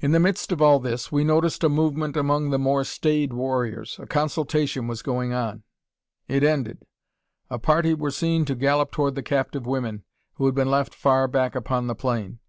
In 0.00 0.10
the 0.10 0.18
midst 0.18 0.50
of 0.50 0.60
all 0.60 0.80
this, 0.80 1.12
we 1.12 1.22
noticed 1.22 1.62
a 1.62 1.68
movement 1.68 2.16
among 2.16 2.50
the 2.50 2.58
more 2.58 2.82
staid 2.82 3.32
warriors. 3.32 3.96
A 4.00 4.08
consultation 4.08 4.88
was 4.88 5.02
going 5.02 5.32
on. 5.32 5.62
It 6.26 6.42
ended. 6.42 6.84
A 7.48 7.60
party 7.60 7.94
were 7.94 8.10
seen 8.10 8.44
to 8.46 8.56
gallop 8.56 8.90
toward 8.90 9.14
the 9.14 9.22
captive 9.22 9.64
women, 9.64 10.02
who 10.34 10.46
had 10.46 10.56
been 10.56 10.68
left 10.68 10.96
far 10.96 11.28
back 11.28 11.54
upon 11.54 11.86
the 11.86 11.94
plain. 11.94 12.40